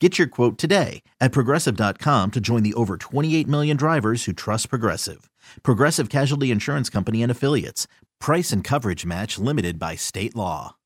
[0.00, 4.70] Get your quote today at progressive.com to join the over 28 million drivers who trust
[4.70, 5.30] Progressive.
[5.62, 7.86] Progressive Casualty Insurance Company and Affiliates.
[8.18, 10.76] Price and coverage match limited by state law.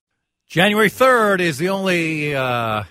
[0.49, 2.83] January 3rd is the only uh,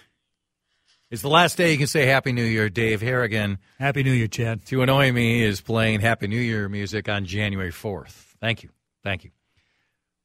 [1.11, 2.69] it's the last day you can say Happy New Year.
[2.69, 4.66] Dave Harrigan, Happy New Year, Chad.
[4.67, 8.35] to annoy me, is playing Happy New Year music on January 4th.
[8.39, 8.69] Thank you.
[9.03, 9.31] Thank you.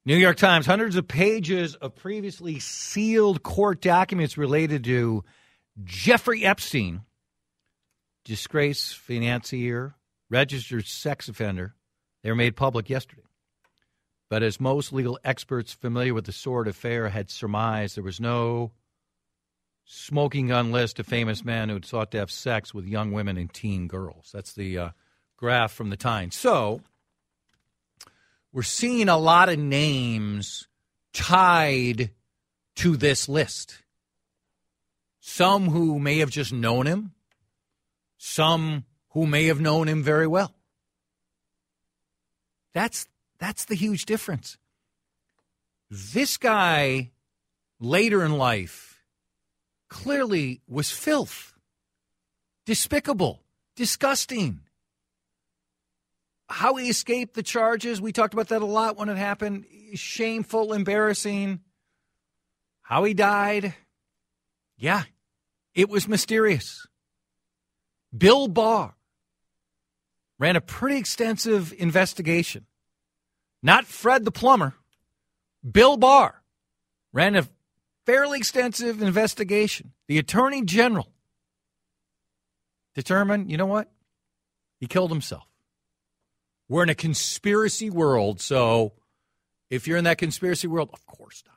[0.06, 5.24] New York Times, hundreds of pages of previously sealed court documents related to
[5.84, 7.02] Jeffrey Epstein,
[8.24, 9.94] disgraced financier,
[10.30, 11.74] registered sex offender.
[12.22, 13.22] They were made public yesterday.
[14.28, 18.72] But as most legal experts familiar with the Sword affair had surmised, there was no
[19.84, 23.52] smoking gun list of famous men who sought to have sex with young women and
[23.52, 24.30] teen girls.
[24.32, 24.90] That's the uh,
[25.38, 26.36] graph from the Times.
[26.36, 26.82] So
[28.52, 30.68] we're seeing a lot of names
[31.14, 32.10] tied
[32.76, 33.78] to this list.
[35.20, 37.12] Some who may have just known him,
[38.16, 40.54] some who may have known him very well.
[42.72, 44.58] That's that's the huge difference.
[45.90, 47.10] This guy
[47.80, 49.02] later in life
[49.88, 51.54] clearly was filth,
[52.66, 53.42] despicable,
[53.74, 54.60] disgusting.
[56.50, 59.66] How he escaped the charges, we talked about that a lot when it happened.
[59.94, 61.60] Shameful, embarrassing.
[62.82, 63.74] How he died,
[64.78, 65.02] yeah,
[65.78, 66.88] it was mysterious.
[68.16, 68.96] Bill Barr
[70.36, 72.66] ran a pretty extensive investigation.
[73.62, 74.74] Not Fred the plumber.
[75.70, 76.42] Bill Barr
[77.12, 77.46] ran a
[78.06, 79.92] fairly extensive investigation.
[80.08, 81.12] The attorney general
[82.96, 83.88] determined, you know what?
[84.80, 85.46] He killed himself.
[86.68, 88.94] We're in a conspiracy world, so
[89.70, 91.54] if you're in that conspiracy world, of course not.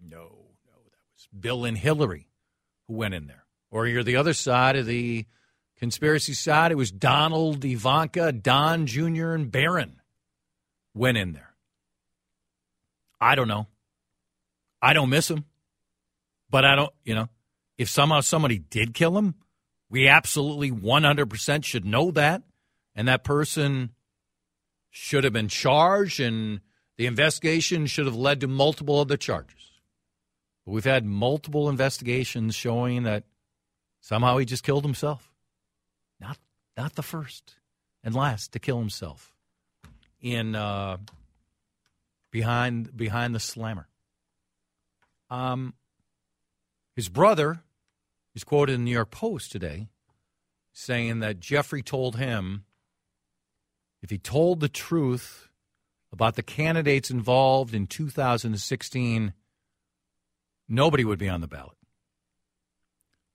[0.00, 0.28] No,
[0.64, 2.28] no, that was Bill and Hillary
[2.86, 3.46] who went in there.
[3.70, 5.26] Or you're the other side of the
[5.76, 6.72] conspiracy side.
[6.72, 10.00] It was Donald, Ivanka, Don Jr., and Barron
[10.94, 11.54] went in there.
[13.20, 13.66] I don't know.
[14.80, 15.44] I don't miss him.
[16.50, 17.28] But I don't, you know,
[17.76, 19.34] if somehow somebody did kill him,
[19.90, 22.42] we absolutely 100% should know that.
[22.94, 23.90] And that person
[24.90, 26.60] should have been charged, and
[26.96, 29.70] the investigation should have led to multiple other charges.
[30.64, 33.24] But we've had multiple investigations showing that
[34.08, 35.30] somehow he just killed himself.
[36.18, 36.38] Not,
[36.76, 37.56] not the first
[38.02, 39.34] and last to kill himself
[40.20, 40.96] in uh,
[42.30, 43.86] behind behind the slammer.
[45.30, 45.74] Um,
[46.96, 47.60] his brother
[48.34, 49.88] is quoted in the New York Post today
[50.72, 52.64] saying that Jeffrey told him
[54.02, 55.48] if he told the truth
[56.12, 59.34] about the candidates involved in 2016,
[60.68, 61.77] nobody would be on the ballot.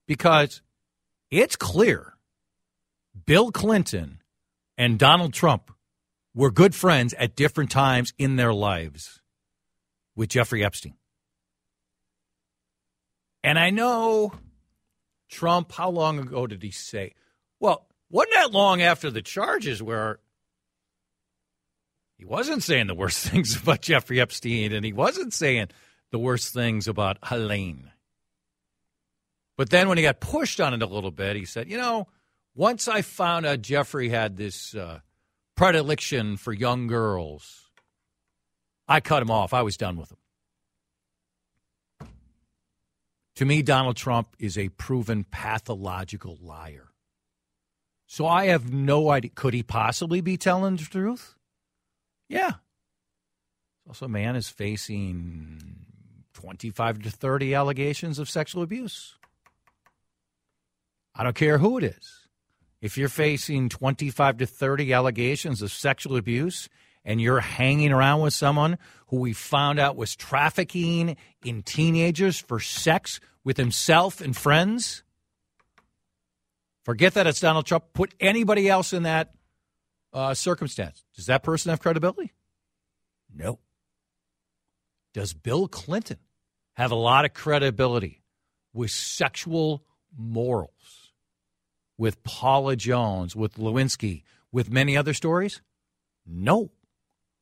[0.07, 0.61] Because
[1.31, 2.13] it's clear
[3.25, 4.19] Bill Clinton
[4.77, 5.71] and Donald Trump
[6.35, 9.21] were good friends at different times in their lives
[10.15, 10.95] with Jeffrey Epstein.
[13.43, 14.33] And I know
[15.29, 17.13] Trump, how long ago did he say?
[17.59, 20.19] Well, wasn't that long after the charges where
[22.17, 25.67] he wasn't saying the worst things about Jeffrey Epstein and he wasn't saying
[26.11, 27.91] the worst things about Ghislaine.
[29.57, 32.07] But then when he got pushed on it a little bit, he said, you know,
[32.55, 34.99] once I found out Jeffrey had this uh,
[35.55, 37.69] predilection for young girls,
[38.87, 39.53] I cut him off.
[39.53, 40.17] I was done with him.
[43.37, 46.89] To me, Donald Trump is a proven pathological liar.
[48.05, 49.31] So I have no idea.
[49.33, 51.35] Could he possibly be telling the truth?
[52.29, 52.53] Yeah.
[53.87, 55.85] Also, a man is facing
[56.35, 59.15] 25 to 30 allegations of sexual abuse.
[61.15, 62.27] I don't care who it is.
[62.81, 66.67] If you're facing 25 to 30 allegations of sexual abuse
[67.05, 68.77] and you're hanging around with someone
[69.07, 71.15] who we found out was trafficking
[71.45, 75.03] in teenagers for sex with himself and friends,
[76.83, 77.85] forget that it's Donald Trump.
[77.93, 79.33] Put anybody else in that
[80.13, 81.03] uh, circumstance.
[81.15, 82.33] Does that person have credibility?
[83.33, 83.59] No.
[85.13, 86.19] Does Bill Clinton
[86.73, 88.23] have a lot of credibility
[88.73, 89.83] with sexual
[90.17, 91.02] morals,
[91.97, 95.61] with Paula Jones, with Lewinsky, with many other stories?
[96.25, 96.71] No,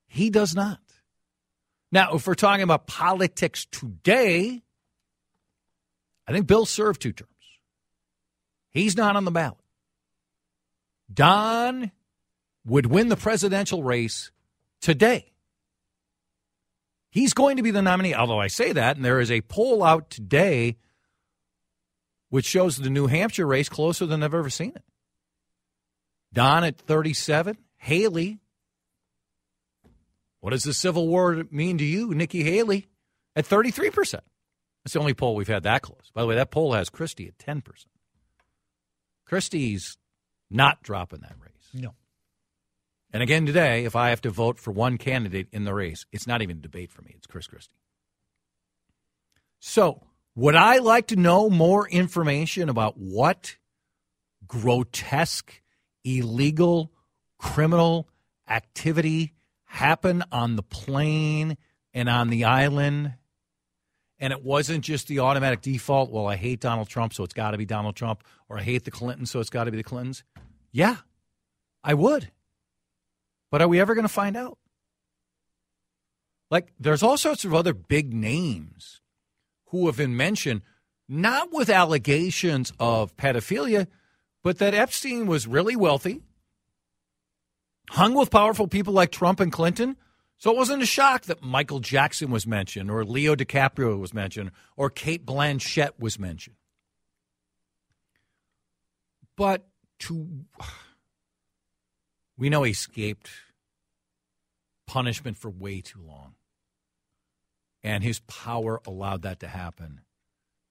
[0.07, 0.79] he does not.
[1.91, 4.61] Now, if we're talking about politics today,
[6.27, 7.29] I think Bill served two terms.
[8.69, 9.57] He's not on the ballot.
[11.13, 11.91] Don
[12.65, 14.31] would win the presidential race
[14.81, 15.33] today.
[17.09, 19.83] He's going to be the nominee, although I say that, and there is a poll
[19.83, 20.77] out today
[22.31, 24.83] which shows the New Hampshire race closer than I've ever seen it.
[26.33, 28.39] Don at 37, Haley.
[30.39, 32.87] What does the Civil War mean to you, Nikki Haley,
[33.35, 34.13] at 33%?
[34.13, 36.09] That's the only poll we've had that close.
[36.13, 37.63] By the way, that poll has Christie at 10%.
[39.25, 39.97] Christie's
[40.49, 41.69] not dropping that race.
[41.73, 41.95] No.
[43.11, 46.27] And again today, if I have to vote for one candidate in the race, it's
[46.27, 47.13] not even a debate for me.
[47.17, 47.75] It's Chris Christie.
[49.59, 50.01] So,
[50.35, 53.57] would I like to know more information about what
[54.47, 55.61] grotesque,
[56.03, 56.91] illegal,
[57.37, 58.07] criminal
[58.47, 59.33] activity
[59.65, 61.57] happened on the plane
[61.93, 63.13] and on the island?
[64.19, 67.51] And it wasn't just the automatic default, well, I hate Donald Trump, so it's got
[67.51, 69.83] to be Donald Trump, or I hate the Clintons, so it's got to be the
[69.83, 70.23] Clintons.
[70.71, 70.97] Yeah,
[71.83, 72.31] I would.
[73.49, 74.57] But are we ever going to find out?
[76.49, 79.00] Like, there's all sorts of other big names
[79.71, 80.61] who have been mentioned,
[81.09, 83.87] not with allegations of pedophilia,
[84.43, 86.21] but that Epstein was really wealthy,
[87.89, 89.95] hung with powerful people like Trump and Clinton.
[90.37, 94.51] So it wasn't a shock that Michael Jackson was mentioned, or Leo DiCaprio was mentioned,
[94.75, 96.55] or Cate Blanchett was mentioned.
[99.37, 99.67] But
[99.99, 100.27] to
[102.37, 103.29] we know he escaped
[104.87, 106.35] punishment for way too long.
[107.83, 110.01] And his power allowed that to happen.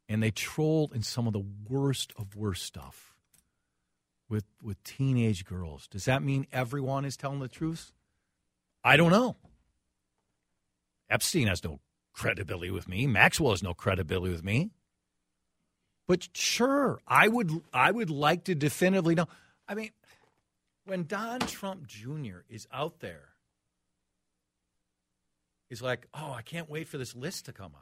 [0.08, 3.14] And they trolled in some of the worst of worst stuff
[4.28, 5.88] with with teenage girls.
[5.88, 7.92] Does that mean everyone is telling the truth?
[8.82, 9.36] I don't know.
[11.10, 11.80] Epstein has no
[12.12, 13.06] credibility with me.
[13.06, 14.70] Maxwell has no credibility with me.
[16.06, 19.28] But sure, I would I would like to definitively know.
[19.68, 19.90] I mean,
[20.84, 22.40] when Don Trump Jr.
[22.48, 23.28] is out there,
[25.70, 27.72] he's like, oh, I can't wait for this list to come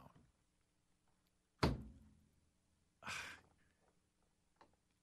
[1.64, 1.72] out.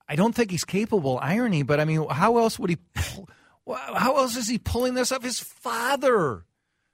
[0.08, 2.78] I don't think he's capable irony, but I mean, how else would he?
[2.94, 3.28] Pull,
[3.68, 5.22] how else is he pulling this off?
[5.22, 6.46] His father,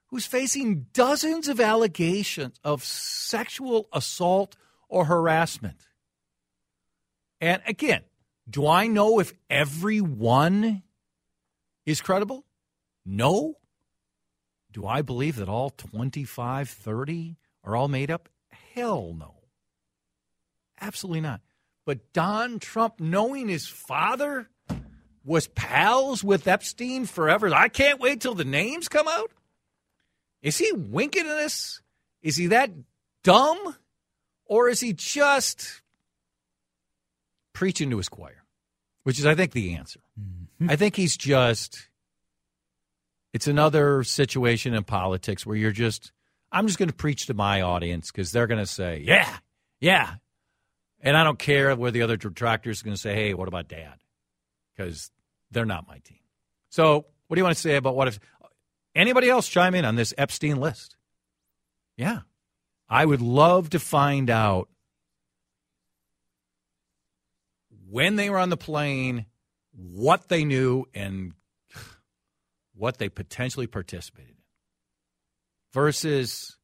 [0.07, 4.57] who's facing dozens of allegations of sexual assault
[4.89, 5.87] or harassment.
[7.41, 8.03] And again,
[8.49, 10.83] do I know if everyone
[11.87, 12.45] is credible?
[13.05, 13.57] No.
[14.73, 18.29] Do I believe that all 25, 30 are all made up?
[18.75, 19.35] Hell no.
[20.81, 21.41] Absolutely not.
[21.85, 24.49] But Don Trump, knowing his father
[25.25, 29.31] was pals with Epstein forever, I can't wait till the names come out.
[30.43, 31.81] Is he winking at us?
[32.23, 32.71] Is he that
[33.23, 33.77] dumb?
[34.47, 35.83] Or is he just
[37.53, 38.43] preaching to his choir?
[39.05, 40.01] Which is, I think, the answer.
[40.21, 40.71] Mm-hmm.
[40.71, 41.89] I think he's just,
[43.33, 46.13] it's another situation in politics where you're just,
[46.51, 49.37] I'm just going to preach to my audience because they're going to say, yeah,
[49.81, 50.15] yeah.
[51.01, 53.69] And I don't care where the other detractors are going to say, hey, what about
[53.69, 53.95] dad?
[54.77, 55.11] Because
[55.51, 56.19] they're not my team.
[56.69, 58.21] So, what do you want to say about what if
[58.95, 60.97] anybody else chime in on this Epstein list?
[61.97, 62.21] Yeah.
[62.89, 64.69] I would love to find out
[67.89, 69.27] when they were on the plane,
[69.73, 71.33] what they knew, and
[72.75, 74.37] what they potentially participated in.
[75.73, 76.57] Versus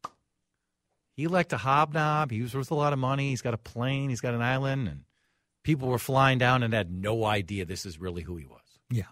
[1.17, 2.31] he liked to hobnob.
[2.31, 3.31] He was worth a lot of money.
[3.31, 4.11] He's got a plane.
[4.11, 5.01] He's got an island, and
[5.65, 8.63] people were flying down and had no idea this is really who he was.
[8.91, 9.03] Yeah.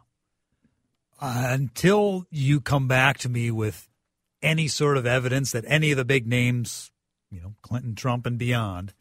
[1.20, 3.88] Uh, until you come back to me with
[4.42, 6.90] any sort of evidence that any of the big names,
[7.30, 8.92] you know, Clinton, Trump, and beyond,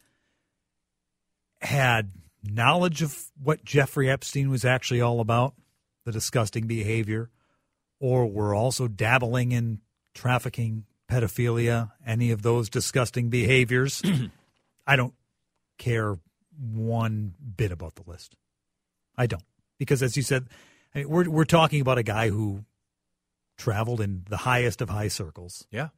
[1.60, 2.12] had
[2.42, 5.54] knowledge of what Jeffrey Epstein was actually all about,
[6.04, 7.30] the disgusting behavior,
[8.00, 9.80] or were also dabbling in
[10.14, 14.02] trafficking, pedophilia, any of those disgusting behaviors,
[14.86, 15.14] I don't
[15.78, 16.18] care
[16.58, 18.34] one bit about the list.
[19.16, 19.42] I don't.
[19.78, 20.46] Because as you said,
[20.94, 22.64] I mean, we're, we're talking about a guy who
[23.58, 25.88] traveled in the highest of high circles, Yeah.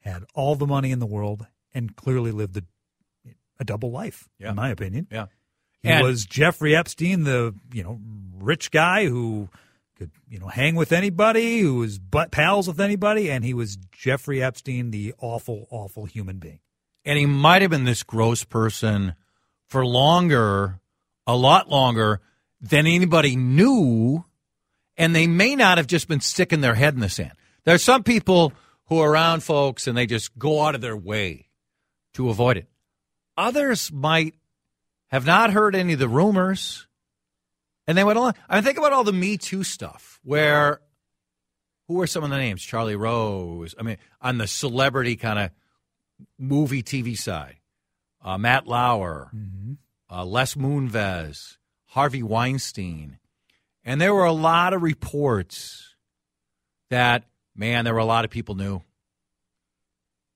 [0.00, 2.62] had all the money in the world, and clearly lived a,
[3.60, 4.50] a double life, Yeah.
[4.50, 5.06] in my opinion.
[5.10, 5.26] Yeah.
[5.82, 8.00] He And- was Jeffrey Epstein, the you know
[8.38, 9.48] rich guy who
[9.96, 13.76] could you know hang with anybody, who was butt pals with anybody, and he was
[13.92, 16.60] Jeffrey Epstein, the awful, awful human being.
[17.04, 19.14] and he might have been this gross person
[19.68, 20.80] for longer,
[21.26, 22.20] a lot longer
[22.60, 24.24] than anybody knew,
[24.96, 27.32] and they may not have just been sticking their head in the sand.
[27.64, 28.52] There are some people
[28.86, 31.48] who are around folks and they just go out of their way
[32.14, 32.68] to avoid it.
[33.36, 34.34] Others might
[35.08, 36.85] have not heard any of the rumors,
[37.86, 38.34] and they went along.
[38.48, 40.80] I mean, think about all the Me Too stuff where.
[41.88, 42.64] Who were some of the names?
[42.64, 43.72] Charlie Rose.
[43.78, 45.50] I mean, on the celebrity kind of
[46.38, 47.56] movie TV side.
[48.24, 49.30] Uh, Matt Lauer,
[50.10, 53.18] uh, Les Moonves, Harvey Weinstein.
[53.84, 55.94] And there were a lot of reports
[56.90, 57.24] that,
[57.54, 58.82] man, there were a lot of people knew.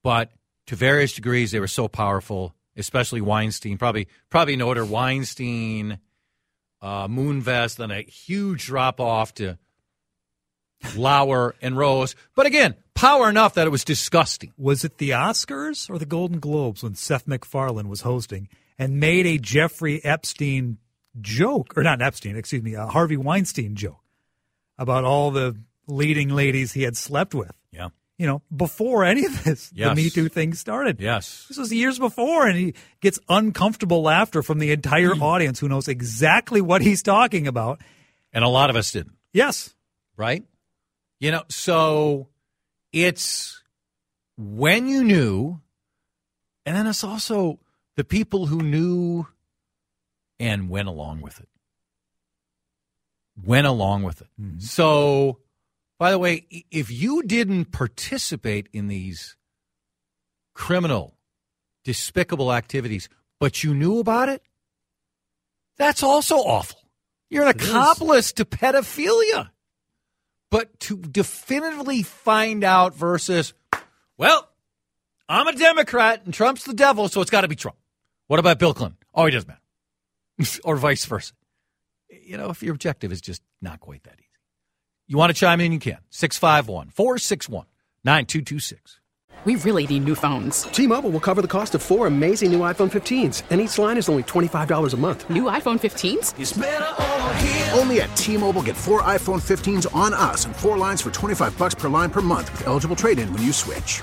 [0.05, 0.31] But
[0.69, 3.77] to various degrees, they were so powerful, especially Weinstein.
[3.77, 5.99] Probably, probably know her Weinstein,
[6.83, 9.59] uh, Moonves, then a huge drop off to
[10.97, 12.15] Lauer and Rose.
[12.35, 14.53] But again, power enough that it was disgusting.
[14.57, 19.27] Was it the Oscars or the Golden Globes when Seth MacFarlane was hosting and made
[19.27, 20.79] a Jeffrey Epstein
[21.21, 24.01] joke, or not Epstein, excuse me, a Harvey Weinstein joke
[24.79, 25.57] about all the
[25.87, 27.53] leading ladies he had slept with?
[27.73, 27.89] Yeah.
[28.21, 29.89] You know, before any of this, Yes.
[29.89, 31.01] the Me Too thing started.
[31.01, 31.47] Yes.
[31.49, 35.23] This was years before, and he gets uncomfortable laughter from the entire Hmm.
[35.23, 37.81] audience who knows exactly what he's talking about.
[38.31, 39.17] And a lot of us didn't.
[39.33, 39.75] Yes.
[40.19, 40.45] right?
[41.19, 42.29] You know, so
[42.93, 43.63] it's
[44.37, 45.63] when you knew,
[46.67, 47.59] and then it's also
[47.97, 49.27] the people who knew
[50.39, 51.49] and went along with it.
[53.43, 54.29] Went along with it.
[54.59, 55.39] So,
[56.01, 59.37] by the way, if you didn't participate in these
[60.55, 61.19] criminal,
[61.85, 64.43] despicable activities, but you knew about it,
[65.77, 66.81] that's also awful.
[67.29, 67.69] You're an It is.
[67.69, 69.51] accomplice to pedophilia.
[70.51, 73.53] But to definitively find out versus,
[74.17, 74.49] well,
[75.29, 77.77] I'm a Democrat and Trump's the devil, so it's got to be Trump.
[78.27, 78.97] What about Bill Clinton?
[79.15, 80.61] Oh, he doesn't matter.
[80.65, 81.35] or vice versa.
[82.09, 84.30] You know, if your objective is just not quite that easy.
[85.11, 85.73] You want to chime in?
[85.73, 85.99] You can.
[86.11, 87.67] 651 461
[88.05, 89.01] 9226.
[89.45, 90.63] We really need new phones.
[90.63, 94.09] T-Mobile will cover the cost of four amazing new iPhone 15s, and each line is
[94.09, 95.29] only $25 a month.
[95.29, 97.77] New iPhone 15s?
[97.77, 101.75] Only at T-Mobile get four iPhone 15s on us and four lines for 25 bucks
[101.75, 104.03] per line per month with eligible trade-in when you switch.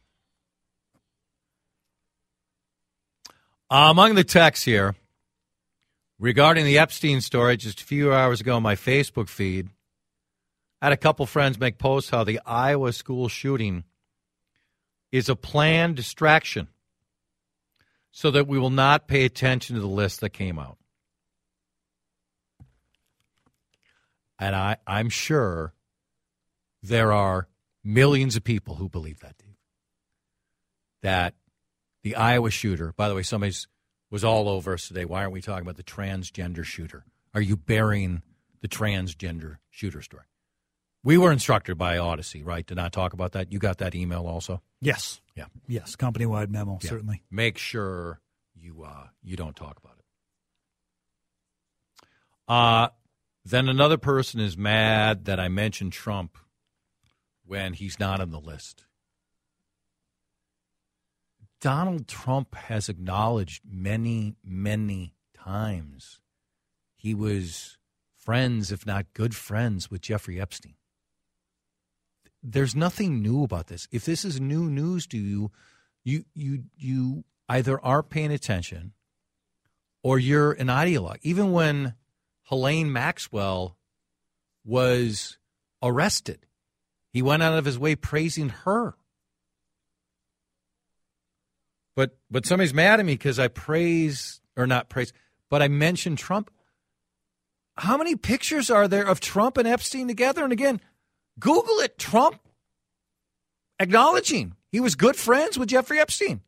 [3.71, 4.95] Uh, among the texts here
[6.19, 9.69] regarding the Epstein story, just a few hours ago on my Facebook feed,
[10.81, 13.85] I had a couple friends make posts how the Iowa school shooting
[15.09, 16.67] is a planned distraction
[18.11, 20.77] so that we will not pay attention to the list that came out.
[24.37, 25.73] And I, I'm sure
[26.83, 27.47] there are
[27.85, 29.35] millions of people who believe that.
[31.03, 31.35] That
[32.03, 33.53] the Iowa shooter, by the way, somebody
[34.09, 35.05] was all over us today.
[35.05, 37.05] Why aren't we talking about the transgender shooter?
[37.33, 38.23] Are you burying
[38.61, 40.23] the transgender shooter story?
[41.03, 43.51] We were instructed by Audacy, right, to not talk about that.
[43.51, 44.61] You got that email also?
[44.81, 45.19] Yes.
[45.35, 45.45] Yeah.
[45.67, 45.95] Yes.
[45.95, 46.89] Company wide memo, Yeah.
[46.89, 47.23] certainly.
[47.31, 48.19] Make sure
[48.53, 50.05] you uh, you don't talk about it.
[52.47, 52.89] Uh,
[53.45, 56.37] then another person is mad that I mentioned Trump
[57.45, 58.83] when he's not on the list.
[61.61, 66.19] Donald Trump has acknowledged many, many times
[66.95, 67.77] he was
[68.17, 70.73] friends, if not good friends, with Jeffrey Epstein.
[72.43, 73.87] There's nothing new about this.
[73.91, 75.51] If this is new news to you,
[76.03, 78.93] you you you either aren't paying attention
[80.01, 81.19] or you're an ideologue.
[81.21, 81.93] Even when
[82.49, 83.77] Ghislaine Maxwell
[84.65, 85.37] was
[85.83, 86.47] arrested,
[87.13, 88.95] he went out of his way praising her.
[91.95, 95.13] But but somebody's mad at me because I praise or not praise,
[95.49, 96.49] but I mentioned Trump.
[97.77, 100.43] How many pictures are there of Trump and Epstein together?
[100.43, 100.81] And again,
[101.39, 101.97] Google it.
[101.97, 102.39] Trump
[103.79, 106.41] acknowledging he was good friends with Jeffrey Epstein.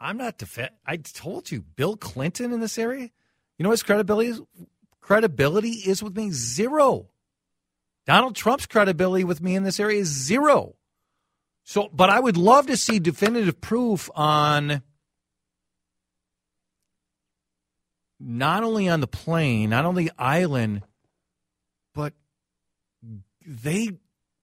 [0.00, 0.70] I'm not defend.
[0.86, 3.10] I told you, Bill Clinton in this area.
[3.58, 4.40] You know his credibility is?
[5.00, 7.10] Credibility is with me zero.
[8.06, 10.76] Donald Trump's credibility with me in this area is zero.
[11.70, 14.82] So, but I would love to see definitive proof on
[18.18, 20.82] not only on the plane, not only island,
[21.94, 22.12] but
[23.46, 23.90] they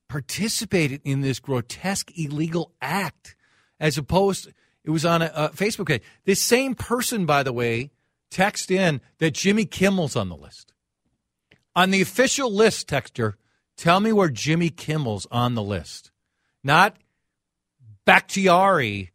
[0.08, 3.36] participated in this grotesque illegal act
[3.78, 4.48] as opposed
[4.86, 6.04] it was on a, a Facebook page.
[6.24, 7.92] This same person, by the way,
[8.32, 10.72] text in that Jimmy Kimmel's on the list.
[11.76, 13.34] On the official list, texter,
[13.76, 16.12] tell me where Jimmy Kimmel's on the list.
[16.64, 16.96] Not
[18.08, 19.12] Bakhtiari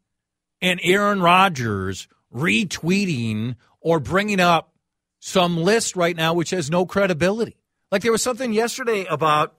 [0.60, 4.74] and Aaron Rodgers retweeting or bringing up
[5.18, 7.56] some list right now which has no credibility.
[7.90, 9.58] Like there was something yesterday about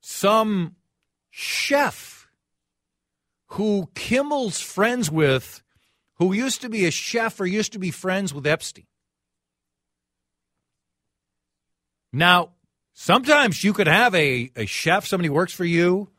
[0.00, 0.76] some
[1.30, 2.26] chef
[3.48, 5.62] who Kimmel's friends with,
[6.14, 8.86] who used to be a chef or used to be friends with Epstein.
[12.14, 12.52] Now,
[12.94, 16.11] sometimes you could have a, a chef, somebody works for you,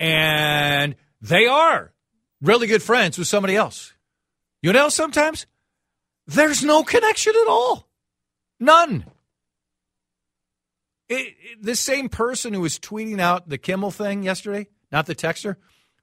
[0.00, 1.92] and they are
[2.40, 3.92] really good friends with somebody else.
[4.62, 5.46] You know, sometimes
[6.26, 7.86] there's no connection at all.
[8.58, 9.04] None.
[11.08, 15.14] It, it, this same person who was tweeting out the Kimmel thing yesterday, not the
[15.14, 15.56] texter,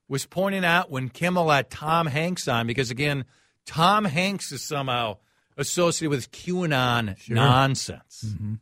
[0.06, 3.24] was pointing out when Kimmel had Tom Hanks on, because again,
[3.66, 5.18] Tom Hanks is somehow
[5.56, 8.24] associated with QAnon nonsense.
[8.24, 8.54] Mm-hmm.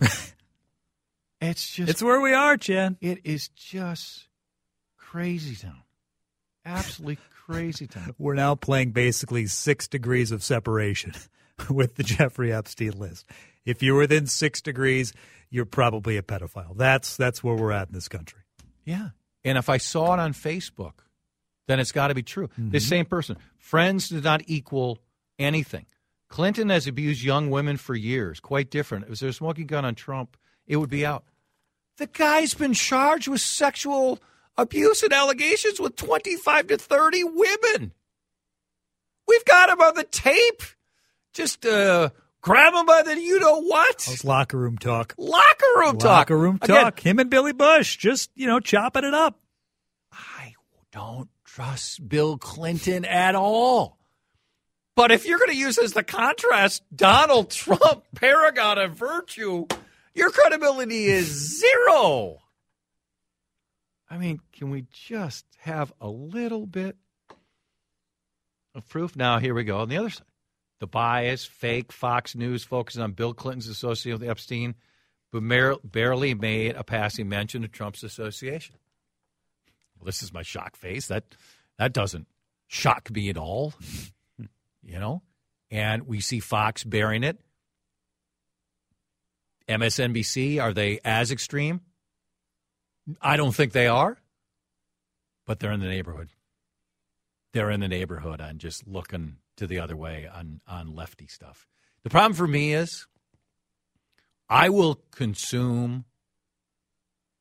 [1.50, 2.96] it's just It's where we are, Jen.
[3.00, 4.28] it is just
[4.96, 5.82] crazy town.
[6.64, 8.14] Absolutely crazy town.
[8.18, 11.12] We're now playing basically six degrees of separation
[11.70, 13.26] with the Jeffrey Epstein list.
[13.64, 15.12] If you're within six degrees,
[15.50, 16.76] you're probably a pedophile.
[16.76, 18.40] That's that's where we're at in this country.
[18.84, 19.10] Yeah.
[19.44, 21.04] And if I saw it on Facebook,
[21.66, 22.48] then it's got to be true.
[22.56, 22.78] The mm-hmm.
[22.78, 23.36] same person.
[23.56, 24.98] Friends does not equal
[25.38, 25.86] anything.
[26.28, 28.40] Clinton has abused young women for years.
[28.40, 29.04] Quite different.
[29.04, 31.24] If there's a smoking gun on Trump, it would be out.
[31.96, 34.18] The guy's been charged with sexual
[34.56, 37.92] abuse and allegations with 25 to 30 women.
[39.26, 40.62] We've got him on the tape.
[41.32, 44.04] Just uh, grab him by the you know what?
[44.06, 45.14] How's locker room talk?
[45.18, 46.04] Locker room talk.
[46.04, 47.00] Locker room Again, talk.
[47.00, 49.38] Him and Billy Bush just, you know, chopping it up.
[50.12, 50.54] I
[50.92, 53.98] don't trust Bill Clinton at all.
[54.96, 59.66] But if you're going to use as the contrast Donald Trump, paragon of virtue,
[60.14, 62.38] your credibility is zero.
[64.08, 66.96] I mean, can we just have a little bit
[68.74, 69.16] of proof?
[69.16, 70.26] Now, here we go on the other side.
[70.80, 74.74] The bias, fake Fox News focuses on Bill Clinton's association with Epstein,
[75.32, 75.42] but
[75.82, 78.76] barely made a passing mention of Trump's association.
[79.96, 81.06] Well, this is my shock face.
[81.08, 81.24] That
[81.78, 82.26] that doesn't
[82.66, 83.74] shock me at all.
[84.84, 85.22] you know?
[85.70, 87.40] And we see Fox bearing it.
[89.68, 91.80] MSNBC, are they as extreme?
[93.20, 94.18] I don't think they are,
[95.46, 96.30] but they're in the neighborhood.
[97.52, 101.66] They're in the neighborhood on just looking to the other way on, on lefty stuff.
[102.02, 103.06] The problem for me is
[104.48, 106.04] I will consume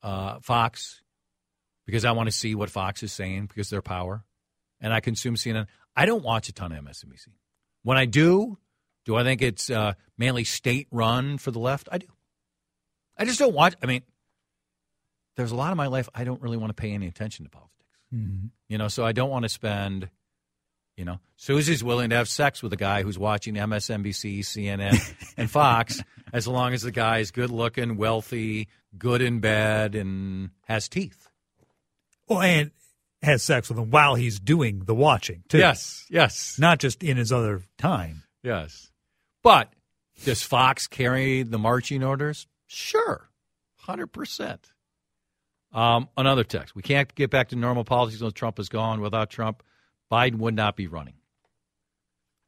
[0.01, 1.01] uh, Fox
[1.85, 4.23] because I want to see what Fox is saying because their power,
[4.79, 5.67] and I consume CNN.
[5.95, 7.27] I don't watch a ton of MSNBC.
[7.83, 8.57] When I do,
[9.05, 11.89] do I think it's uh, mainly state run for the left?
[11.91, 12.07] I do.
[13.17, 13.75] I just don't watch.
[13.81, 14.01] I mean,
[15.35, 17.49] there's a lot of my life I don't really want to pay any attention to
[17.49, 17.71] politics.
[18.13, 18.47] Mm-hmm.
[18.69, 20.09] You know, so I don't want to spend
[20.95, 25.49] You know, Susie's willing to have sex with a guy who's watching MSNBC, CNN, and
[25.49, 25.99] Fox,
[26.31, 31.27] as long as the guy is good looking, wealthy, good in bed, and has teeth.
[32.27, 32.69] Well, and
[33.23, 35.57] has sex with him while he's doing the watching, too.
[35.57, 38.23] Yes, yes, Not just in his other time.
[38.43, 38.91] yes.
[39.41, 39.73] But
[40.23, 42.47] does Fox carry the marching orders?
[42.73, 43.29] Sure,
[43.75, 44.71] hundred percent.
[45.71, 48.99] Um, another text: We can't get back to normal politics until Trump is gone.
[48.99, 49.61] Without Trump,
[50.11, 51.13] Biden would not be running.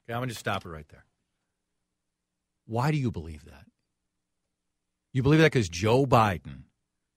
[0.04, 1.06] Okay, I'm going to stop it right there.
[2.66, 3.66] Why do you believe that?
[5.14, 6.64] You believe that because Joe Biden,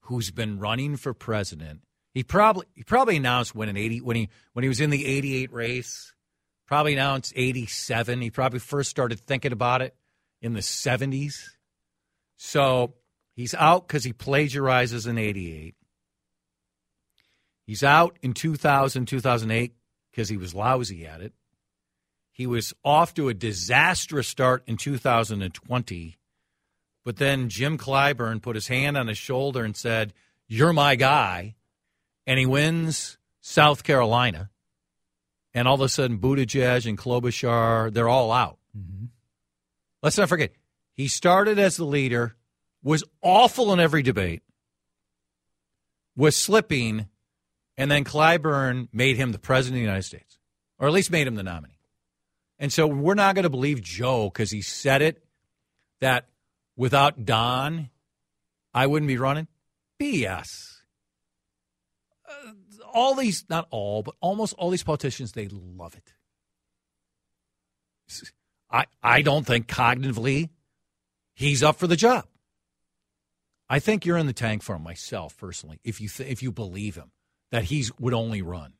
[0.02, 1.80] who's been running for president,
[2.12, 5.06] he probably he probably announced when an 80 when he when he was in the
[5.06, 6.12] 88 race,
[6.66, 8.20] probably announced 87.
[8.20, 9.94] He probably first started thinking about it
[10.42, 11.42] in the 70s.
[12.36, 12.94] So
[13.38, 15.76] he's out because he plagiarizes in 88.
[17.64, 19.74] He's out in 2000, 2008
[20.10, 21.32] because he was lousy at it.
[22.32, 26.18] He was off to a disastrous start in 2020.
[27.04, 30.12] But then Jim Clyburn put his hand on his shoulder and said,
[30.48, 31.54] You're my guy.
[32.26, 34.50] And he wins South Carolina.
[35.54, 38.58] And all of a sudden, Buttigieg and Klobuchar, they're all out.
[38.76, 39.06] Mm-hmm.
[40.02, 40.52] Let's not forget,
[40.92, 42.34] he started as the leader,
[42.82, 44.42] was awful in every debate,
[46.16, 47.06] was slipping,
[47.76, 50.38] and then Clyburn made him the president of the United States,
[50.78, 51.78] or at least made him the nominee.
[52.58, 55.22] And so we're not going to believe Joe because he said it
[56.00, 56.26] that
[56.76, 57.90] without Don,
[58.74, 59.48] I wouldn't be running.
[60.00, 60.46] BS.
[62.28, 62.52] Uh,
[62.92, 66.12] all these, not all, but almost all these politicians, they love it.
[68.70, 70.50] I, I don't think cognitively
[71.34, 72.26] he's up for the job.
[73.68, 75.80] I think you're in the tank for him myself personally.
[75.84, 77.10] If you th- if you believe him
[77.50, 78.74] that he's would only run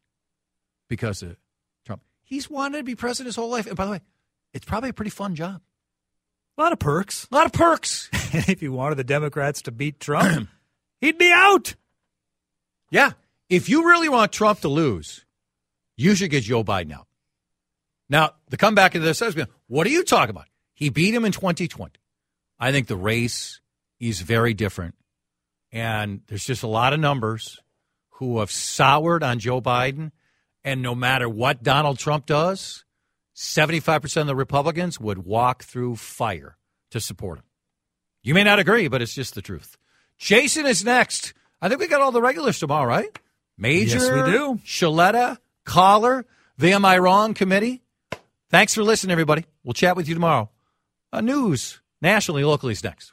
[0.88, 1.37] because of
[1.85, 3.66] Trump, he's wanted to be president his whole life.
[3.66, 4.01] And by the way,
[4.55, 5.61] it's probably a pretty fun job.
[6.57, 7.29] A lot of perks.
[7.31, 8.11] A lot of perks.
[8.31, 10.51] If you wanted the Democrats to beat Trump,
[11.01, 11.74] he'd be out.
[12.90, 13.12] Yeah.
[13.48, 15.24] If you really want Trump to lose,
[15.96, 17.07] you should get Joe Biden out.
[18.11, 20.46] Now, the comeback of this has been, what are you talking about?
[20.74, 21.92] He beat him in 2020.
[22.61, 23.61] I think the race
[24.00, 24.94] is very different.
[25.72, 27.61] And there's just a lot of numbers
[28.12, 30.12] who have soured on Joe Biden.
[30.64, 32.84] And no matter what Donald Trump does,
[33.37, 36.56] 75% of the Republicans would walk through fire
[36.90, 37.44] to support him.
[38.22, 39.76] You may not agree, but it's just the truth.
[40.18, 41.32] Jason is next.
[41.62, 43.16] I think we got all the regulars tomorrow, right?
[43.56, 44.61] Major, Yes, we do.
[44.64, 47.82] Shaletta, Collar, the Am I Wrong committee.
[48.50, 49.44] Thanks for listening, everybody.
[49.62, 50.50] We'll chat with you tomorrow.
[51.12, 53.12] Uh, news, nationally, locally is next.